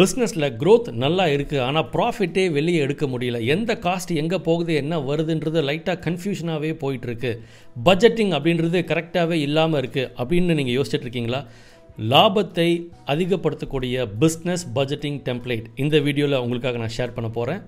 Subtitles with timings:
[0.00, 3.38] பிஸ்னஸில் க்ரோத் நல்லா இருக்குது ஆனால் ப்ராஃபிட்டே வெளியே எடுக்க முடியல.
[3.54, 7.32] எந்த காஸ்ட் எங்கே போகுது என்ன வருதுன்றது லைட்டாக கன்ஃபியூஷனாகவே போயிட்டுருக்கு.
[7.88, 11.40] பட்ஜெட்டிங் அப்படின்றது கரெக்டாகவே இல்லாமல் இருக்குது அப்படின்னு நீங்கள் யோசிச்சுட்டு இருக்கீங்களா?
[12.12, 12.68] லாபத்தை
[13.14, 17.62] அதிகப்படுத்தக்கூடிய பிஸ்னஸ் பட்ஜெட்டிங் டெம்ப்ளேட் இந்த வீடியோவில் உங்களுக்காக நான் ஷேர் பண்ண போகிறேன்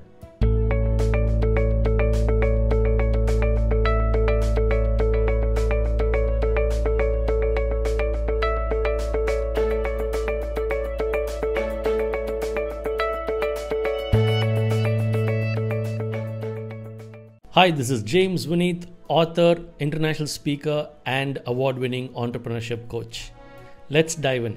[17.55, 20.79] Hi, this is James Vineeth author, international speaker,
[21.19, 23.17] and award winning entrepreneurship coach.
[23.91, 24.55] Let's dive in.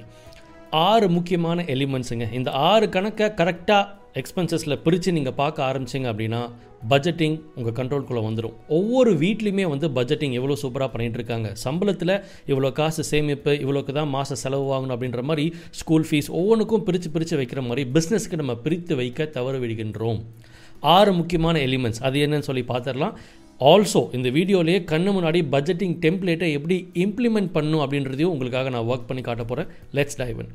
[0.83, 3.83] ஆறு முக்கியமான எலிமெண்ட்ஸுங்க இந்த ஆறு கணக்கை கரெக்டாக
[4.21, 6.41] எக்ஸ்பென்சஸில் பிரித்து நீங்கள் பார்க்க ஆரம்பிச்சிங்க அப்படின்னா
[6.89, 12.15] பட்ஜெட்டிங் உங்கள் கண்ட்ரோல்குள்ளே வந்துடும் ஒவ்வொரு வீட்லேயுமே வந்து பட்ஜெட்டிங் எவ்வளோ சூப்பராக பண்ணிகிட்டு இருக்காங்க சம்பளத்தில்
[12.47, 15.45] இவ்வளோ காசு சேமிப்பு இவ்வளோக்கு தான் மாத செலவு வாங்கணும் அப்படின்ற மாதிரி
[15.81, 20.21] ஸ்கூல் ஃபீஸ் ஒவ்வொன்றுக்கும் பிரித்து பிரித்து வைக்கிற மாதிரி பிஸ்னஸ்க்கு நம்ம பிரித்து வைக்க தவறு விடுகின்றோம்
[20.79, 23.13] ஆறு முக்கியமான எலிமெண்ட்ஸ் அது என்னன்னு சொல்லி பார்த்துடலாம்.
[23.59, 29.23] ஆல்சோ இந்த வீடியோலேயே கண்ணு முன்னாடி பட்ஜெட்டிங் டெம்ப்ளேட்டை எப்படி இம்ப்ளிமெண்ட் பண்ணும் அப்படின்றதையும் உங்களுக்காக நான் ஒர்க் பண்ணி
[29.23, 30.49] காட்ட போகிறேன் let's dive in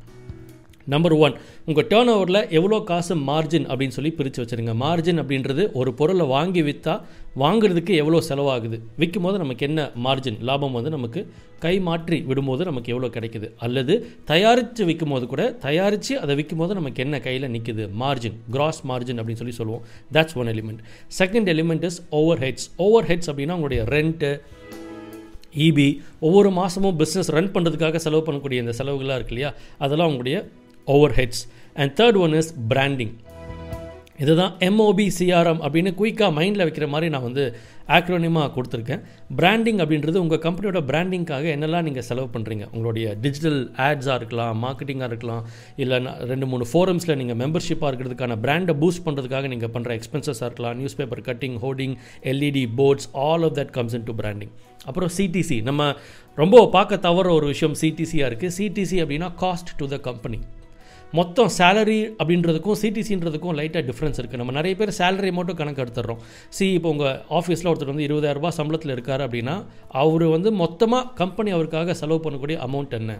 [0.94, 1.34] number one
[1.69, 4.72] உங்கள் டேர்ன் ஓவரில் எவ்வளோ காசு மார்ஜின் அப்படின்னு சொல்லி பிரித்து வச்சுருங்க.
[4.84, 6.94] மார்ஜின் அப்படின்றது ஒரு பொருளை வாங்கி விற்றா
[7.42, 8.78] வாங்குறதுக்கு எவ்வளோ செலவாகுது?
[9.00, 11.20] விற்கும் போது நமக்கு என்ன மார்ஜின் லாபம் வந்து நமக்கு
[11.64, 13.48] கை மாற்றி விடும்போது நமக்கு எவ்வளோ கிடைக்குது?
[13.66, 13.94] அல்லது
[14.30, 19.20] தயாரித்து விற்கும் போது கூட தயாரித்து அதை விற்கும் போது நமக்கு என்ன கையில் நிற்குது மார்ஜின் கிராஸ் மார்ஜின்
[19.20, 19.84] அப்படின்னு சொல்லி சொல்லுவோம்.
[20.16, 20.83] That's one element
[21.20, 22.00] second element is
[22.47, 22.66] overheads
[23.12, 24.33] overheads அப்படின்னா உங்களுடைய ரெண்ட்டு
[25.66, 25.86] இபி
[26.27, 29.50] ஒவ்வொரு மாதமும் பிஸ்னஸ் ரன் பண்ணுறதுக்காக செலவு பண்ணக்கூடிய இந்த செலவுகளாக இருக்கு இல்லையா?
[29.84, 30.36] அதெல்லாம் உங்களுடைய
[31.16, 31.44] overheads
[31.75, 33.14] and third one is branding
[34.22, 37.44] இதுதான் எம்ஓபி சிஆர்எம் அப்படின்னு குயிக்காக மைண்டில் வைக்கிற மாதிரி நான் வந்து
[37.97, 39.00] ஆக்ரோனிமாக கொடுத்துருக்கேன்.
[39.36, 45.42] பிராண்டிங் அப்படின்றது உங்கள் கம்பெனியோட பிராண்டிங்காக என்னெல்லாம் நீங்கள் செலவு பண்ணுறீங்க உங்களுடைய டிஜிட்டல் ஆட்ஸாக இருக்கலாம் மார்க்கெட்டிங்காக இருக்கலாம்
[45.77, 45.98] இல்லை
[46.33, 50.77] ரெண்டு மூணு ஃபோரம்ஸில் நீங்கள் மெம்பர்ஷிப்பாக இருக்கிறதுக்கான பிராண்டை பூஸ்ட் பண்ணுறதுக்காக நீங்கள் பண்ணுற எக்ஸ்பென்சஸாக இருக்கலாம்.
[50.97, 54.50] Newspaper cutting hoarding LED boards all of that comes in to branding
[54.84, 55.94] அப்புறம் சிடிசி நம்ம
[56.34, 60.41] ரொம்ப பார்க்க தவற ஒரு விஷயம் சிடிசியாக இருக்குது சிடிசி அப்படின்னா காஸ்ட் டு த கம்பெனி
[61.19, 66.21] மொத்தம் சேலரி அப்படின்றதுக்கும் சிடிசின்றதுக்கும் லைட்டாக டிஃப்ரென்ஸ் இருக்குது நம்ம நிறைய பேர் சேலரி மட்டும் கணக்கு எடுத்துடுறோம்.
[66.56, 69.56] சி இப்போ உங்கள் ஆஃபீஸில் ஒருத்தர் வந்து இருபதாயிரரூபா சம்பளத்தில் இருக்கார் அப்படின்னா
[70.03, 73.19] அவர் வந்து மொத்தமாக கம்பெனி அவருக்காக செலவு பண்ணக்கூடிய அமௌண்ட் என்ன?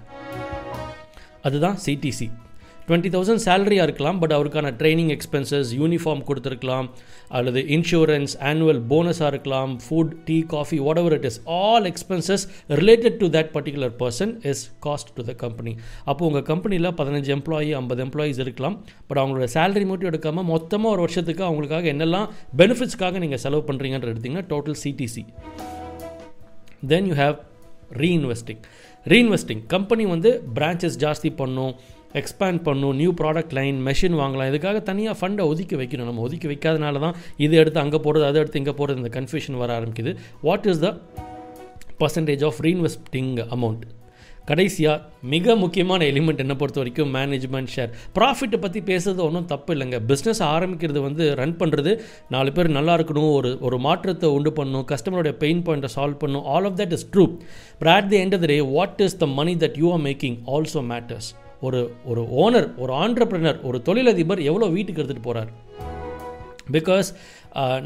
[1.49, 2.29] அதுதான் சிடிசி
[2.87, 6.87] டுவெண்ட்டி தௌசண்ட் சேலரியாக இருக்கலாம் பட் அவருக்கான ட்ரைனிங் எக்ஸ்பென்சஸ் யூனிஃபார்ம் கொடுத்துருக்கலாம்
[7.31, 12.45] அல்லது இன்சூரன்ஸ் ஆனுவல் போனஸாக இருக்கலாம் food tea coffee whatever it is all expenses
[12.81, 17.71] related to that particular person is cost to the company அப்போது உங்கள் கம்பெனியில் பதினஞ்சு எம்ப்ளாயி
[17.77, 18.77] ஐம்பது எம்ப்ளாயீஸ் இருக்கலாம்
[19.09, 24.47] பட் அவங்களோட சேலரி மட்டும் எடுக்காமல் மொத்தமாக ஒரு வருஷத்துக்கு அவங்களுக்காக என்னெல்லாம் பெனிஃபிட்ஸ்க்காக நீங்கள் செலவு பண்ணுறீங்கன்ற எடுத்திங்கன்னா
[24.51, 25.25] total CTC
[26.89, 27.37] then you have
[27.99, 28.63] reinvesting
[29.07, 31.73] reinvesting company வந்து பிரான்ச்சஸ் ஜாஸ்தி பண்ணும்
[32.21, 34.51] எக்ஸ்பேண்ட் பண்ணும் நியூ ப்ராடக்ட் லைன் மெஷின் வாங்கலாம்.
[34.53, 36.11] இதுக்காக தனியாக ஃபண்டை ஒதுக்கி வைக்கணும்.
[36.11, 39.81] நம்ம ஒதுக்கி வைக்காதனால தான் இது எடுத்து அங்கே போகிறது அதை எடுத்து இங்கே போகிறது இந்த கன்ஃபியூஷன் வர
[39.81, 40.13] ஆரம்பிக்குது.
[40.49, 40.91] What is the
[42.03, 43.83] percentage of reinvesting amount
[44.49, 45.03] கடைசியாக
[45.33, 49.99] மிக முக்கியமான எலிமெண்ட் என்ன பொறுத்த வரைக்கும் மேனேஜ்மெண்ட் ஷேர் ப்ராஃபிட்டை பற்றி பேசுறது ஒன்றும் தப்பு இல்லைங்க.
[50.09, 51.93] பிஸ்னஸ் ஆரம்பிக்கிறது வந்து ரன் பண்ணுறது
[52.35, 56.69] நாலு பேர் நல்லா இருக்கணும் ஒரு ஒரு மாற்றத்தை உண்டு பண்ணணும் கஸ்டமருடைய பெயின் பாயிண்ட்டை சால்வ் பண்ணணும் all
[56.71, 57.27] of that is true
[57.81, 60.37] but at the end of the day what is the money that you are making
[60.57, 61.31] also matters
[61.63, 65.51] ஒரு ஒரு ஓனர் ஒரு ஆண்டர்பிரினர் ஒரு தொழிலதிபர் எவ்வளோ வீட்டுக்கு எடுத்துகிட்டு போகிறார்
[66.73, 67.09] பிகாஸ்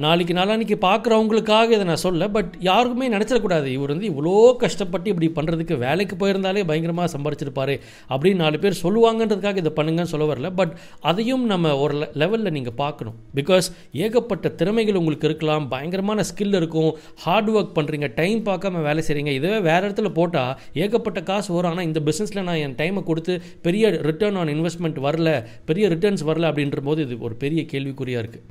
[0.05, 3.69] நாளைக்கு நாளானிக்கு பார்க்குறவங்களுக்காக இதை நான் சொல்ல பட் யாருக்குமே நினச்சிடக்கூடாது.
[3.77, 4.35] இவர் வந்து இவ்வளோ
[4.65, 7.75] கஷ்டப்பட்டு இப்படி பண்ணுறதுக்கு வேலைக்கு போயிருந்தாலே பயங்கரமாக சம்பாரிச்சிருப்பாரு
[8.13, 10.51] அப்படின்னு நாலு பேர் சொல்லுவாங்கன்றதுக்காக இதை பண்ணுங்கன்னு சொல்ல வரல.
[10.61, 10.75] பட்
[11.11, 13.17] அதையும் நம்ம ஒரு லெவலில் நீங்கள் பார்க்கணும்.
[13.39, 13.69] பிகாஸ்
[14.05, 16.91] ஏகப்பட்ட திறமைகள் உங்களுக்கு இருக்கலாம் பயங்கரமான ஸ்கில் இருக்கும்
[17.25, 20.53] ஹார்ட் ஒர்க் பண்ணுறீங்க டைம் பார்க்காம வேலை செய்கிறீங்க இதுவே வேறு இடத்துல போட்டால்
[20.85, 21.73] ஏகப்பட்ட காசு வரும்.
[21.73, 25.33] ஆனால் இந்த பிஸ்னஸில் நான் என் டைமை கொடுத்து பெரிய ரிட்டர்ன் ஆன் இன்வெஸ்ட்மெண்ட் வரல
[25.71, 28.45] பெரிய ரிட்டர்ன்ஸ் வரல அப்படின்ற போது இது ஒரு பெரிய கேள்விக்குறியாக இருக்குது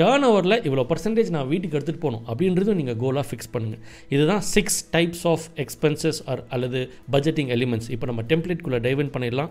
[0.00, 3.82] டேர்ன் ஓவரில் இவ்வளோ பர்சன்டேஜ் நான் வீட்டுக்கு எடுத்துகிட்டு போகணும் அப்படின்றதும் நீங்கள் கோலாக ஃபிக்ஸ் பண்ணுங்கள்
[4.14, 6.80] இதுதான் six types of expenses are அல்லது
[7.14, 9.50] பட்ஜெட்டிங் எலிமெண்ட்ஸ் இப்போ நம்ம டெம்ப்ளேட்குள்ளே டைவன் பண்ணிடலாம்.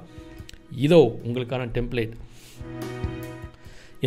[0.86, 2.14] இதோ உங்களுக்கான டெம்ப்ளேட்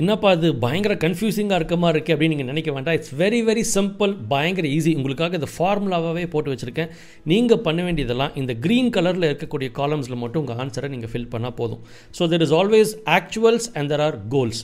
[0.00, 2.96] என்னப்பா அது பயங்கர கன்ஃபியூசிங்காக இருக்க மாதிரி இருக்குது அப்படின்னு நீங்கள் நினைக்க வேண்டாம்.
[2.98, 6.90] இட்ஸ் வெரி வெரி சிம்பிள் பயங்கர ஈஸி உங்களுக்காக இந்த ஃபார்முலாவாகவே போட்டு வச்சுருக்கேன்.
[7.32, 11.82] நீங்கள் பண்ண வேண்டியதெல்லாம் இந்த க்ரீன் கலரில் இருக்கக்கூடிய காலம்ஸில் மட்டும் உங்கள் ஆன்சரை நீங்கள் ஃபில் பண்ணால் போதும்.
[12.18, 14.62] So there is always actuals and there are goals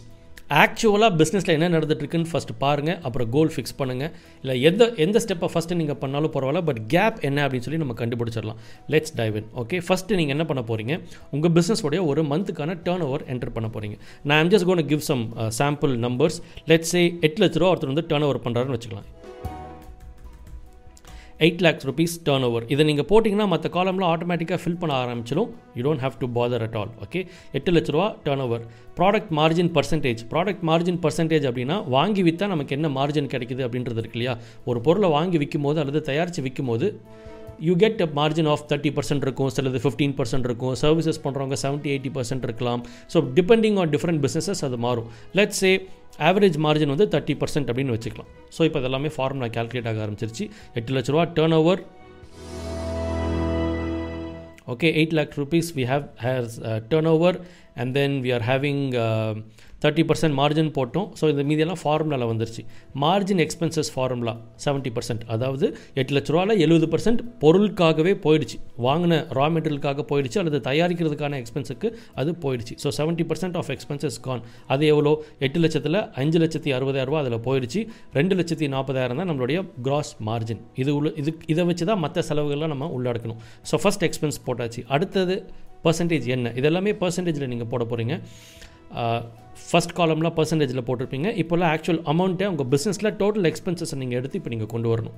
[0.50, 4.12] ஆக்சுவலாக பிஸ்னஸில் என்ன நடந்துட்டுருக்குன்னு ஃபஸ்ட்டு பாருங்கள் அப்புறம் கோல் ஃபிக்ஸ் பண்ணுங்கள்
[4.42, 8.60] இல்லை எந்த எந்த ஸ்டெப்பை ஃபஸ்ட்டு நீங்கள் பண்ணாலும் பரவாயில்ல பட் கேப் என்ன அப்படின்னு சொல்லி நம்ம கண்டுபிடிச்சிடலாம்.
[8.94, 10.96] Let's dive in okay first நீங்கள் என்ன பண்ண போகிறீங்க
[11.30, 15.24] உங்கள் பிஸ்னஸோடைய ஒரு மந்த்துக்கான டேர்ன் ஓவர் என்டர் பண்ண போகிறீங்க நான் I'm just gonna give some
[15.60, 16.38] sample numbers
[16.72, 19.08] let's say எட்டு லட்ச ரூபா ஒருத்தர் வந்து டேர்ன் ஓவர் பண்ணுறாருன்னு வச்சுக்கலாம்.
[21.44, 25.82] Eight lakhs rupees turnover இதை நீங்கள் போட்டிங்கன்னா மற்ற காலம்லாம் ஆட்டோமேட்டிக்காக ஃபில் பண்ண ஆரம்பிச்சிடும் you
[25.86, 27.20] don't have to bother at all okay
[27.58, 28.08] எட்டு லட்ச ரூபா
[28.46, 28.64] turnover
[29.00, 34.18] product margin percentage product margin percentage அப்படின்னா வாங்கி விற்றா நமக்கு என்ன மார்ஜின் கிடைக்குது அப்படின்றது இருக்கு
[34.18, 34.34] இல்லையா?
[34.70, 36.88] ஒரு பொருளை வாங்கி விற்கும் போது அல்லது தயாரித்து விற்கும் போது
[37.66, 41.90] you get a margin of thirty percent இருக்கும் சிலது ஃபிஃப்டீன் பர்சன்ட் இருக்கும் சர்வீசஸ் பண்ணுறவங்க செவன்ட்டி
[41.92, 42.82] எயிட்டி பர்சன்ட் இருக்கலாம்.
[43.12, 45.06] So depending on different businesses அது மாறும்.
[45.38, 45.70] லெட்ஸ் சே
[46.28, 48.30] ஆவரேஜ் மார்ஜின் வந்து தேர்ட்டி பர்சன்ட் அப்படின்னு வச்சுக்கலாம்.
[48.56, 50.46] ஸோ இப்போ இதெல்லாமே ஃபார்முலா கேல்குலேட் ஆக ஆரம்பிச்சிருச்சு.
[50.80, 51.26] எட்டு லட்ச ரூபா
[51.60, 51.82] turnover
[54.72, 57.30] okay 8 lakh rupees we have has uh, turnover
[57.80, 59.34] and then we are having uh,
[59.82, 61.08] thirty percent margin போட்டோம்.
[61.18, 62.62] ஸோ இந்த மீதியெல்லாம் ஃபார்முலாவில் வந்துருச்சு.
[63.02, 64.34] Margin expenses formula
[64.64, 65.66] seventy percent அதாவது
[66.00, 68.58] எட்டு லட்ச ரூபாவில் எழுபது பர்சன்ட் பொருளுக்காகவே போயிடுச்சு.
[68.86, 71.90] வாங்கின ரா மெட்டீரியலுக்காக போயிடுச்சு அல்லது தயாரிக்கிறதுக்கான எக்ஸ்பென்ஸுக்கு
[72.22, 72.76] அது போயிடுச்சு.
[72.84, 74.42] So seventy percent of expenses gone
[74.74, 75.12] அது எவ்வளோ?
[75.48, 77.82] எட்டு லட்சத்தில் அஞ்சு லட்சத்தி அறுபதாயிரரூபா அதில் போயிடுச்சு.
[78.18, 82.72] ரெண்டு லட்சத்தி நாற்பதாயிரம் தான் நம்மளுடைய கிராஸ் மார்ஜின் இது உள்ள இது இதை வச்சு தான் மற்ற செலவுகள்லாம்
[82.74, 83.40] நம்ம உள்ளடக்கணும்.
[83.70, 84.82] ஸோ ஃபஸ்ட் எக்ஸ்பென்ஸ் போட்டாச்சு.
[84.96, 85.36] அடுத்தது
[85.86, 86.52] பர்சன்டேஜ் என்ன?
[86.60, 88.16] இதெல்லாமே பர்சன்டேஜில் நீங்கள் போட போகிறீங்க
[89.68, 91.28] ஃபஸ்ட் காலம்லாம் பர்சன்டேஜில் போட்டிருப்பீங்க.
[91.42, 95.16] இப்போல்லாம் ஆக்சுவல் அமௌண்ட்டை உங்கள் பிஸ்னஸில் டோட்டல் எக்ஸ்பென்சஸை நீங்கள் எடுத்து இப்போ நீங்கள் கொண்டு வரணும்.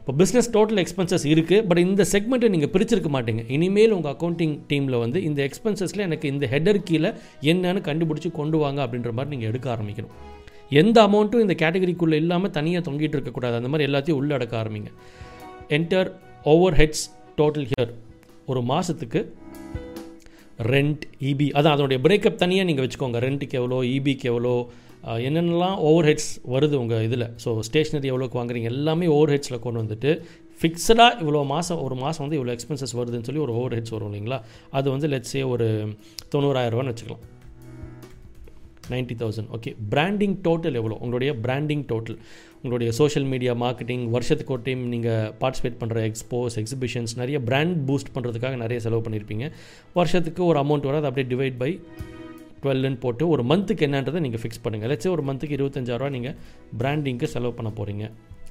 [0.00, 3.42] இப்போ பிஸ்னஸ் டோட்டல் எக்ஸ்பென்சஸ் இருக்குது பட் இந்த செக்மெண்ட்டை நீங்கள் பிரிச்சிருக்க மாட்டீங்க.
[3.56, 7.10] இனிமேல் உங்கள் அக்கௌண்டிங் டீமில் வந்து இந்த எக்ஸ்பென்சஸில் எனக்கு இந்த ஹெடர் கீழே
[7.52, 10.14] என்னன்னு கண்டுபிடிச்சி கொண்டு வாங்க அப்படின்ற மாதிரி நீங்கள் எடுக்க ஆரம்பிக்கணும்.
[10.80, 14.90] எந்த அமௌண்ட்டும் இந்த கேட்டகரிக்குள்ளே இல்லாமல் தனியாக தொங்கிட்டு இருக்கக்கூடாது அந்த மாதிரி எல்லாத்தையும் உள்ளடக்க ஆரம்பிங்க.
[15.78, 16.10] Enter
[16.52, 17.04] overheads
[17.40, 17.92] total here
[18.52, 19.20] ஒரு மாதத்துக்கு
[20.58, 23.20] ரெண்ட் இபி அதான் அதனுடைய பிரேக்கப் தனியாக நீங்கள் வச்சுக்கோங்க.
[23.26, 24.54] ரெண்ட்டுக்கு எவ்வளோ இபிக்கு எவ்வளோ
[25.28, 27.26] என்னென்னலாம் ஓவர் ஹெட்ஸ் வருது உங்கள் இதில்.
[27.44, 28.68] ஸோ ஸ்டேஷ்னரி எவ்வளோக்கு வாங்குறீங்க?
[28.74, 30.12] எல்லாமே ஓவர் ஹெட்ஸில் கொண்டு வந்துட்டு
[30.60, 34.38] ஃபிக்ஸடாக இவ்வளோ மாதம் ஒரு மாதம் வந்து இவ்வளோ எக்ஸ்பென்சஸ் வருதுன்னு சொல்லி ஒரு ஓவர் ஹெட்ஸ் வரும் இல்லைங்களா?
[34.78, 35.66] அது வந்து லெட்ஸே ஒரு
[36.34, 37.24] தொண்ணூறாயிரரூவான்னு வச்சுக்கலாம்.
[38.90, 39.48] Ninety thousand.
[39.56, 42.18] Okay branding total எவ்வளோ உங்களுடைய பிராண்டிங் டோட்டல்
[42.62, 48.12] உங்களுடைய சோஷியல் மீடியா மார்க்கெட்டிங் வருஷத்துக்கு ஒரு டைம் நீங்கள் பார்ட்டிசிபேட் பண்ணுற எக்ஸ்போஸ் எக்ஸிபிஷன்ஸ் நிறைய பிராண்ட் பூஸ்ட்
[48.14, 49.46] பண்ணுறதுக்காக நிறைய செலவு பண்ணியிருப்பீங்க
[49.94, 51.70] வருஷத்துக்கு ஒரு அமௌண்ட் வர அதை அப்படியே டிவைட் பை
[52.62, 56.36] டுவெல்னு போட்டு ஒரு மந்த்துக்கு என்னன்றதை நீங்கள் ஃபிக்ஸ் பண்ணுங்கள் லட்சம் ஒரு மந்த்துக்கு இருபத்தஞ்சாயிரரூவா நீங்கள்
[56.78, 58.06] பிராண்டிங்க்கு செலவு பண்ண போகிறீங்க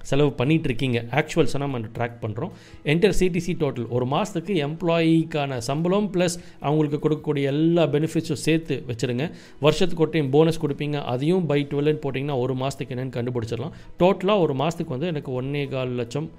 [0.09, 2.51] செலவு பண்ணிகிட்ருக்கீங்க ஆக்சுவல்ஸை நம்ம ட்ராக் பண்ணுறோம்
[2.93, 9.27] என்டர் சிடிசி டோட்டல் ஒரு மாதத்துக்கு எம்ப்ளாயிக்கான சம்பளம் ப்ளஸ் அவங்களுக்கு கொடுக்கக்கூடிய எல்லா பெனிஃபிட்ஸும் சேர்த்து வச்சுருங்க.
[9.65, 10.99] வருஷத்துக்கு ஒரு டைம் போனஸ் கொடுப்பீங்க.
[11.13, 13.75] அதையும் பை டுவெல்னு போட்டிங்கன்னா ஒரு மாதத்துக்கு என்னென்னு கண்டுபிடிச்சிடலாம்.
[14.03, 16.29] டோட்டலாக ஒரு மாதத்துக்கு வந்து எனக்கு ஒன்றே கால் லட்சம்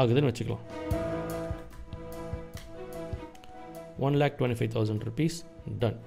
[0.00, 0.64] ஆகுதுன்னு வச்சுக்கலாம்.
[4.06, 5.38] One lakh twenty five thousand rupees
[5.82, 5.98] then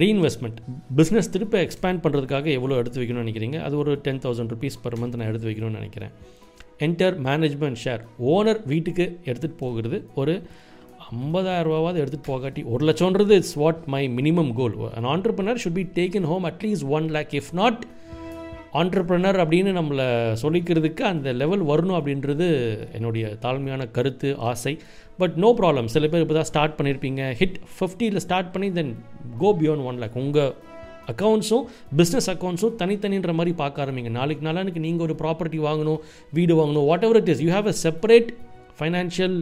[0.00, 0.60] reinvestment
[0.96, 3.58] business திருப்ப எக்ஸ்பேண்ட் பண்ணுறதுக்காக எவ்வளோ எடுத்து வைக்கணும்னு நினைக்கிறீங்க?
[3.62, 6.12] அது ஒரு ten thousand rupees per month நான் எடுத்து வைக்கணும்னு நினைக்கிறேன்.
[6.78, 8.02] என்டர் மேனேஜ்மெண்ட் ஷேர்
[8.34, 10.42] ஓனர் வீட்டுக்கு எடுத்துகிட்டு போகிறது ஒரு
[11.16, 16.28] ஐம்பதாயிரரூபாவது எடுத்துகிட்டு போகாட்டி ஒரு லட்சம்ன்றது it's what my minimum goal an entrepreneur should be taken
[16.32, 17.80] home at least one lakh if not
[18.80, 20.06] entrepreneur அப்படின்னு நம்மளை
[20.42, 22.46] சொல்லிக்கிறதுக்கு அந்த லெவல் வரணும் அப்படின்றது
[22.96, 24.72] என்னுடைய தாழ்மையான கருத்து ஆசை.
[25.20, 28.92] பட் நோ ப்ராப்ளம் சில பேர் இப்போ தான் ஸ்டார்ட் பண்ணியிருப்பீங்க ஹிட் ஃபிஃப்டியில் ஸ்டார்ட் பண்ணி then
[29.42, 30.52] go beyond one lakh உங்கள்
[31.12, 31.64] அக்கௌண்ட்ஸும்
[32.00, 34.12] பிஸ்னஸ் அக்கௌண்ட்ஸும் தனித்தனின்ற மாதிரி பார்க்க ஆரம்பிங்க.
[34.18, 36.00] நாளைக்கு நாளானுக்கு நீங்கள் ஒரு ப்ராப்பர்ட்டி வாங்கணும்
[36.38, 38.30] வீடு வாங்கணும் whatever it is you have a separate
[38.78, 39.36] financial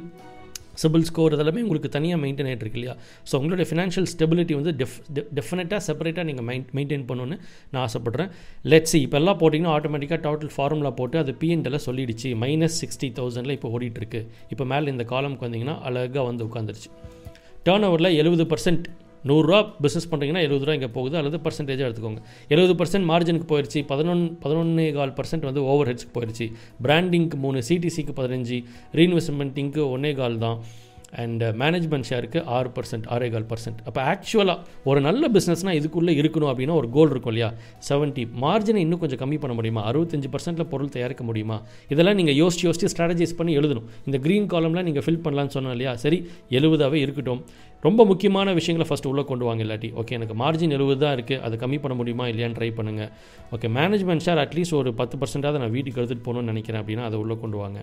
[0.83, 2.95] CIBIL score இதெல்லாமே உங்களுக்கு தனியாக மெயின்டைன் ஆகிட்டு இருக்கு இல்லையா?
[3.31, 4.97] ஸோ உங்களுடைய ஃபினான்ஷியல் ஸ்டெபிலிட்டி வந்து டெஃப்
[5.39, 7.39] டெஃபினட்டாக செப்பரேட்டாக நீங்கள் மெயின் மெயின்டைன் பண்ணணுன்னு
[7.73, 8.31] நான் ஆசைப்பட்றேன்.
[8.73, 12.31] லெட்ஸ் இப்போ எல்லாம் போட்டிங்கன்னா ஆட்டோமேட்டிக்காக டோட்டல் ஃபார்முலா போட்டு அது பிஎன்டில் சொல்லிடுச்சு.
[12.45, 14.23] மைனஸ் சிக்ஸ்டி தௌசண்டில் இப்போ ஓடிட்டுருக்கு.
[14.55, 16.91] இப்போ மேலே இந்த காலம்க்கு வந்தீங்கன்னா அழகாக வந்து உட்காந்துருச்சு
[17.69, 18.85] டேர்ன் ஓவரில் எழுபது பர்சன்ட்
[19.29, 21.17] நூறுரூவா பிஸ்னஸ் பண்ணுறீங்கன்னா எழுபது ரூபா இங்கே போகுது.
[21.17, 22.21] அல்லது பர்சன்டேஜாக எடுத்துக்கோங்க.
[22.49, 26.47] எழுபது பர்சன்ட் மார்ஜினுக்கு போயிடுச்சு பதினொன்று பதினொன்று கால் பர்சன்ட் வந்து ஓவர் ஹெட்ஸ்க்கு போயிடுச்சு
[26.87, 28.59] பிராண்டிங்க்கு மூணு சிடிசிக்கு பதினஞ்சு
[28.99, 30.61] ரீஇன்வெஸ்ட்மெண்ட்டிங்க்கு ஒன்றே கால் தான்.
[31.23, 36.51] அண்ட் மேனேஜ்மெண்ட் ஷேருக்கு ஆறு பர்சன்ட் ஆறே கால் பர்சன்ட் அப்போ ஆக்சுவலாக ஒரு நல்ல பிஸ்னஸ்னால் இதுக்குள்ளே இருக்கணும்
[36.53, 37.49] அப்படின்னா ஒரு கோல் இருக்கும் இல்லையா?
[37.89, 39.85] செவன்ட்டி மார்ஜினை இன்னும் கொஞ்சம் கம்மி பண்ண முடியுமா?
[39.91, 41.63] அறுபத்தஞ்சு பர்சன்ட்டில் பொருள் தயாரிக்க முடியுமா?
[41.89, 43.89] இதெல்லாம் நீங்கள் யோசிச்சு யோசிச்சு ஸ்ட்ராட்டஜைஸ் பண்ணி எழுதணும்.
[44.07, 45.95] இந்த க்ரீன் காலம்லாம் நீங்கள் ஃபில் பண்ணலான்னு சொன்னோம் இல்லையா?
[45.97, 47.43] சரி எழுபதாகவே இருக்கட்டும்.
[47.85, 49.91] ரொம்ப முக்கியமான விஷயங்களை ஃபஸ்ட்டு உள்ளே கொண்டு வாங்க இல்லாட்டி.
[50.01, 53.11] ஓகே எனக்கு மார்ஜின் எழுபது தான் இருக்குது அதை கம்மி பண்ண முடியுமா இல்லையான்னு ட்ரை பண்ணுங்கள்
[53.57, 57.37] ஓகே மேனேஜ்மெண்ட் ஷேர் அட்லீஸ்ட் ஒரு பத்து பர்சன்டாவது நான் வீட்டுக்கு எடுத்துகிட்டு போகணும்னு நினைக்கிறேன் அப்படின்னா அதை உள்ளே
[57.45, 57.81] கொண்டு வாங்க.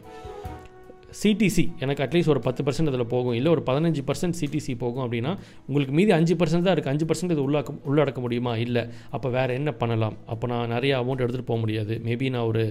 [1.22, 3.36] சிடிசி எனக்கு அட்லீஸ்ட் ஒரு பத்து பர்சன்ட் அதில் போகும்.
[3.40, 5.32] இல்லை ஒரு பதினஞ்சு பர்சன்ட் சிடிசி போகும் அப்படின்னா
[5.68, 8.54] உங்களுக்கு மீதி அஞ்சு பர்சன்ட் தான் இருக்குது அஞ்சு பர்சன்ட் இது உள்ளாக்க உள்ளடக்க முடியுமா?
[8.66, 8.84] இல்லை.
[9.16, 10.18] அப்போ வேறு என்ன பண்ணலாம்?
[10.34, 11.96] அப்போ நான் நிறைய அமௌண்ட் எடுத்துகிட்டு போக முடியாது.
[12.08, 12.64] மேபி நான் ஒரு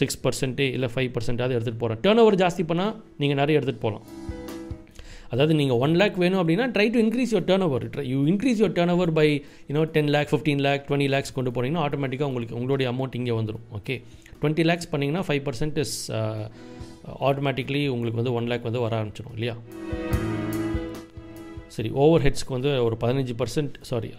[0.00, 4.06] சிக்ஸ் பர்சன்ட்டு இல்லை ஃபைவ் பர்சன்ட்டாவது எடுத்துகிட்டு போகிறேன் டேர்ன் ஓவர் ஜாஸ்தி பண்ணால் நீங்கள் நிறைய எடுத்துகிட்டு போகலாம்
[5.34, 9.12] அதாவது நீங்கள் ஒன் லேக் வேணும் அப்படின்னா try to increase your turnover you increase your turnover
[9.18, 9.26] by
[9.68, 13.66] you know ten lakh fifteen lakh twenty lakhs கொண்டு போனீங்கன்னா ஆட்டோமேட்டிக்காக உங்களுக்கு உங்களுடைய அமௌண்ட் இங்கே வந்துடும்
[13.78, 13.96] ஓகே
[14.40, 15.96] டுவெண்ட்டி லேக்ஸ் பண்ணிங்கன்னா ஃபைவ் பர்சன்ட் இஸ்
[17.28, 19.54] ஆட்டோமேட்டிக்லி உங்களுக்கு வந்து ஒன் லேக் வந்து வர ஆரம்பிச்சிடும் இல்லையா?
[21.76, 24.10] சரி ஓவர் ஹெட்ஸ்க்கு வந்து ஒரு பதினஞ்சு பர்சன்ட் சாரி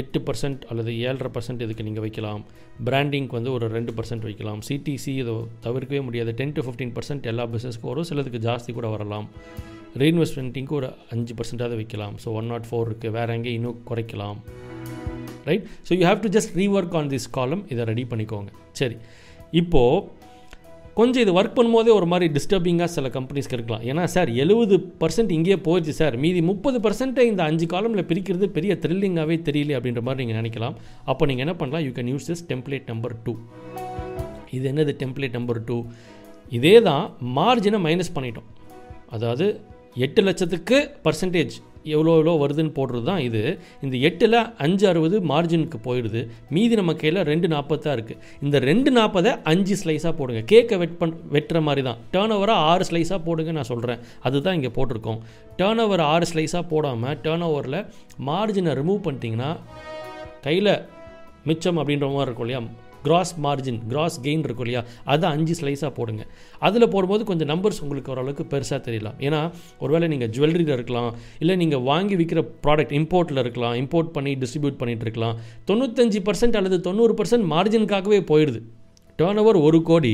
[0.00, 2.42] எட்டு பர்சன்ட் அல்லது ஏழரை பர்சன்ட் இதுக்கு நீங்கள் வைக்கலாம்.
[2.86, 4.60] பிராண்டிங்க்கு வந்து ஒரு ரெண்டு பர்சன்ட் வைக்கலாம்.
[4.68, 6.30] சிடிசி இதோ தவிர்க்கவே முடியாது.
[6.40, 8.08] டென் டு ஃபிஃப்டீன் பர்சன்ட் எல்லா பிஸ்னஸ்க்கும் வரும்.
[8.10, 9.28] சிலதுக்கு ஜாஸ்தி கூட வரலாம்.
[10.02, 12.16] ரீஇன்வெஸ்ட்மெண்ட்டிங்க்கு ஒரு அஞ்சு பர்சன்டாவது வைக்கலாம்.
[12.22, 14.40] So one naught oh four இருக்குது வேறு எங்கேயும் இன்னும் குறைக்கலாம்.
[15.48, 18.50] Right so you have to just rework on this column இதை ரெடி பண்ணிக்கோங்க.
[18.80, 18.96] சரி.
[19.60, 20.02] இப்போது
[20.98, 23.82] கொஞ்சம் இது ஒர்க் பண்ணும்போதே ஒரு மாதிரி டிஸ்டர்பிங்காக சில கம்பெனிஸ்க்கு இருக்கலாம்.
[23.90, 28.74] ஏன்னா சார் எழுபது பர்சன்ட் இங்கேயே போயிடுச்சு சார் மீதி முப்பது பர்சன்ட்டை இந்த அஞ்சு காலமில் பிரிக்கிறது பெரிய
[28.84, 30.76] த்ரில்லிங்காகவே தெரியல அப்படின்ற மாதிரி நீங்கள் நினைக்கலாம்.
[31.12, 31.84] அப்போ நீங்கள் என்ன பண்ணலாம்?
[31.86, 33.34] You can use this template number two
[34.56, 35.78] இது என்னது டெம்ப்ளேட் நம்பர் டூ
[36.58, 37.04] இதே தான்
[37.38, 38.48] மார்ஜினை மைனஸ் பண்ணிட்டோம்.
[39.16, 39.46] அதாவது
[40.06, 41.54] எட்டு லட்சத்துக்கு பர்சன்டேஜ்
[41.94, 43.42] எவ்வளோ எவ்வளோ வருதுன்னு போடுறது தான் இது.
[43.84, 46.22] இந்த எட்டில் அஞ்சு அறுபது மார்ஜினுக்கு போயிடுது.
[46.56, 50.42] மீதி நம்ம கையில் ரெண்டு நாற்பது தான் இருக்குது இந்த ரெண்டு நாற்பதை அஞ்சு ஸ்லைஸாக போடுங்க.
[50.52, 52.00] கேக்கை வெட் பண் வெட்டுற மாதிரி தான்.
[52.16, 55.20] டேர்ன் ஓவராக ஆறு ஸ்லைஸாக போடுங்க நான் சொல்கிறேன் அதுதான் இங்கே போட்டிருக்கோம்.
[55.60, 57.80] டேர்ன் ஓவர் ஆறு ஸ்லைஸாக போடாமல் டேர்ன் ஓவரில்
[58.30, 59.52] மார்ஜினை ரிமூவ் பண்ணிட்டீங்கன்னா
[60.46, 60.74] கையில்
[61.50, 62.62] மிச்சம் அப்படின்ற மாதிரி இருக்கும் இல்லையா?
[63.06, 64.82] கிராஸ் மார்ஜின் கிராஸ் கெயின் இருக்கும் இல்லையா?
[65.14, 66.22] அதை அஞ்சு ஸ்லைஸாக போடுங்க.
[66.68, 69.18] அதில் போடும்போது கொஞ்சம் நம்பர்ஸ் உங்களுக்கு ஓரளவுக்கு பெருசாக தெரியலாம்.
[69.26, 69.42] ஏன்னா
[69.84, 71.10] ஒருவேளை நீங்கள் ஜுவல்லரியில் இருக்கலாம்
[71.42, 75.36] இல்லை நீங்கள் வாங்கி விற்கிற ப்ராடக்ட் இம்போர்ட்டில் இருக்கலாம் இம்போர்ட் பண்ணி டிஸ்ட்ரிபியூட் பண்ணிகிட்டு இருக்கலாம்.
[75.70, 78.62] தொண்ணூத்தஞ்சு பர்சன்ட் அல்லது தொண்ணூறு பர்சன்ட் மார்ஜினுக்காகவே போயிடுது
[79.20, 80.12] டேர்ன் ஓவர் ஒரு கோடி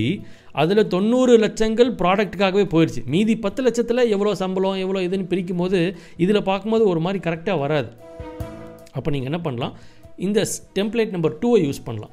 [0.63, 5.79] அதில் தொண்ணூறு லட்சங்கள் ப்ராடக்ட்டுக்காகவே போயிடுச்சு மீதி பத்து லட்சத்தில் எவ்வளோ சம்பளம் எவ்வளோ இதுன்னு பிரிக்கும் போது
[6.25, 7.91] இதில் பார்க்கும்போது ஒரு மாதிரி கரெக்டாக வராது.
[8.97, 9.75] அப்போ நீங்கள் என்ன பண்ணலாம்?
[10.27, 10.41] இந்த
[10.79, 12.13] டெம்ப்ளேட் நம்பர் டூவை யூஸ் பண்ணலாம்.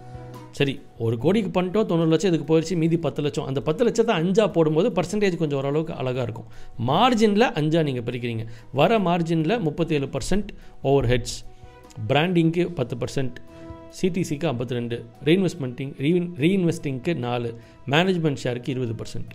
[0.57, 0.73] சரி
[1.05, 3.45] ஒரு கோடிக்கு பண்ணிட்டோம் தொண்ணூறு லட்சம் இதுக்கு போயிடுச்சு மீதி பத்து லட்சம்.
[3.49, 6.47] அந்த பத்து லட்சத்தை அஞ்சா போடும்போது பர்சன்டேஜ் கொஞ்சம் ஓரளவுக்கு அழகாக இருக்கும்.
[6.87, 8.45] மார்ஜினில் அஞ்சாக நீங்கள் பிரிக்கிறீங்க.
[8.73, 10.49] வர மார்ஜினில் முப்பத்தேழு பர்சன்ட்
[10.81, 11.37] ஓவர் ஹெட்ஸ்
[12.07, 13.37] பிராண்டிங்க்கு பத்து பர்சன்ட்
[14.01, 16.11] சிடிசிக்கு ஐம்பத்தி ரெண்டு ரீஇன்வெஸ்ட்மெண்ட்டிங் ரீ
[16.43, 17.51] ரீஇன்வெஸ்டிங்க்கு நாலு.
[17.89, 19.31] மேனேஜ்மெண்ட் ஷேருக்கு இருபது பர்சன்ட்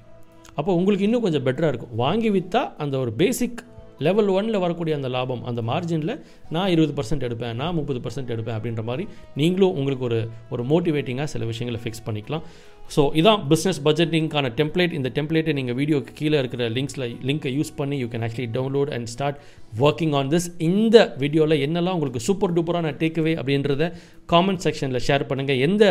[0.54, 1.94] அப்போ உங்களுக்கு இன்னும் கொஞ்சம் பெட்டராக இருக்கும்.
[1.96, 3.60] வாங்கி விற்றா அந்த ஒரு பேசிக்
[4.06, 6.14] லெவல் ஒனில் வரக்கூடிய அந்த லாபம் அந்த மார்ஜினில்
[6.54, 9.04] நான் இருபது பர்சன்ட் எடுப்பேன் நான் முப்பது பர்சன்ட் எடுப்பேன் அப்படின்ற மாதிரி
[9.40, 10.20] நீங்களும் உங்களுக்கு ஒரு
[10.54, 12.44] ஒரு மோட்டிவேட்டிங்காக சில விஷயங்களை ஃபிக்ஸ் பண்ணிக்கலாம்.
[12.94, 17.98] ஸோ இதான் பிஸ்னஸ் பட்ஜெட்டிங்கான டெம்ப்ளேட் இந்த டெம்ப்ளேட்டை நீங்கள் வீடியோக்கு கீழே இருக்கிற லிங்க்ஸில் லிங்க்கை யூஸ் பண்ணி
[18.02, 19.38] you can actually download and start
[19.86, 23.86] working on this இந்த வீடியோவில் என்னெல்லாம் உங்களுக்கு சூப்பர் டூப்பராக நான் டேக்அவே அப்படின்றத
[24.32, 25.86] காமெண்ட் செக்ஷனில் ஷேர் பண்ணுங்கள் எந்த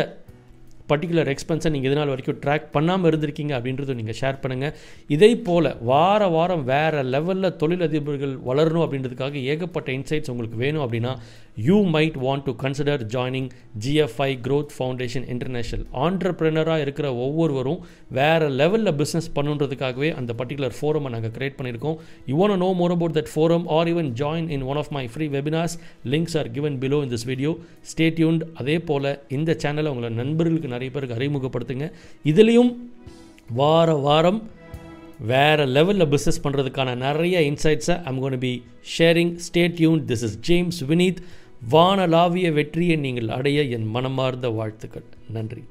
[0.90, 4.74] பர்டிகுலர் எக்ஸ்பென்ஸை நீங்கள் இதனால் வரைக்கும் ட்ராக் பண்ணாமல் இருந்திருக்கீங்க அப்படின்றத நீங்கள் ஷேர் பண்ணுங்கள்
[5.08, 11.14] இதே போல் வார வாரம் வேறு லெவலில் தொழிலதிபர்கள் வளரணும் அப்படின்றதுக்காக ஏகப்பட்ட இன்சைட்ஸ் உங்களுக்கு வேணும் அப்படின்னா
[11.56, 13.50] you might want to consider joining
[13.84, 17.80] GFI growth foundation international ஆண்டர்பிரினராக இருக்கிற ஒவ்வொருவரும்
[18.20, 21.98] வேறு லெவலில் பிஸ்னஸ் பண்ணுன்றதுக்காகவே அந்த பர்டிகுலர் ஃபோரமை நாங்கள் க்ரியேட் பண்ணியிருக்கோம்.
[22.26, 25.28] You want know more about that forum or even join in one of my free
[25.28, 25.78] webinars
[26.14, 27.54] links are given below in this video
[27.94, 31.88] stay tuned அதே போல் இந்த சேனலை உங்களை நண்பர்களுக்கு நிறைய பேருக்கு அறிமுகப்படுத்துங்க.
[32.32, 32.74] இதுலேயும்
[33.62, 34.42] வார வாரம்
[35.20, 38.52] வேறு லெவலில் பிஸ்னஸ் பண்ணுறதுக்கான நிறைய இன்சைட்ஸை I'm gonna be
[38.98, 41.22] sharing stay Yoon this is James Vineeth
[41.72, 45.04] வானலாவிய வெற்றியை நீங்கள் அடைய என் மனமார்ந்த வாழ்த்துக்கள்.
[45.30, 45.64] நன்றி.